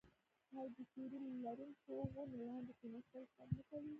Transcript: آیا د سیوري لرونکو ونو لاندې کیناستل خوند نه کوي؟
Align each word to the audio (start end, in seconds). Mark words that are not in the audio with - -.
آیا 0.51 0.63
د 0.75 0.77
سیوري 0.91 1.19
لرونکو 1.45 1.91
ونو 2.13 2.37
لاندې 2.49 2.73
کیناستل 2.79 3.23
خوند 3.33 3.51
نه 3.57 3.63
کوي؟ 3.69 3.89